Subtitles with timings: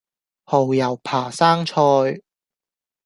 [0.45, 2.21] 蠔油扒生菜